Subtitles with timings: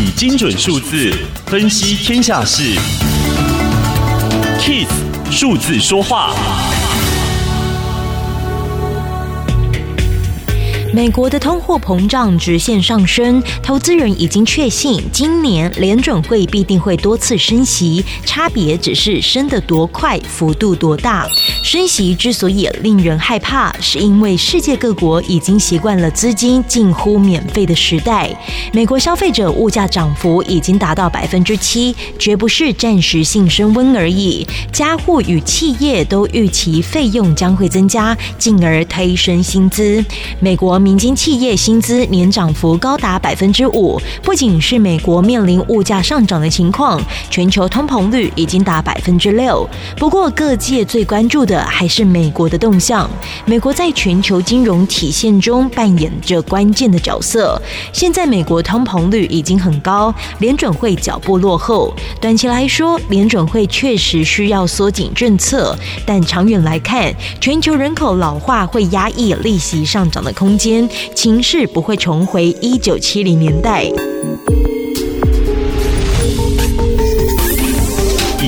[0.00, 1.12] 以精准数字
[1.46, 2.62] 分析天下事
[4.60, 4.86] ，KISS
[5.28, 6.32] 数字说话。
[10.94, 21.26] 美国的通货膨胀直线上升，投资人已经确信今年联准会必定会多次升息，差别只是升得多快，幅度多大。
[21.68, 28.34] 升息之所以令人害怕，是因为世界各国已经习惯了资金近乎免费的时代。
[28.72, 34.46] 美国消费者物价涨幅已经达到百分之七，绝不是暂时性升温而已。
[34.72, 40.02] 家户与企业都预期费用将会增加，进而推升薪资。
[40.40, 40.78] 美国。
[40.78, 49.68] 民间企业薪资年涨幅高达百分之五，不仅是美国面临物价上涨的情况，全球通膨率已经达百分之六。
[49.98, 53.08] 不过，各界最关注的还是美国的动向。
[53.44, 57.60] 美国在全球金融体系中扮演着关键的角色。
[57.92, 61.94] 现在，美国通膨率已经很高，联准会脚步落后。
[62.20, 70.88] 短期来说，联准会确实需要缩紧政策，但长远来看，全球人口老化会压抑利息上涨的空间。
[71.14, 74.17] 情势不会重回一九七零年代。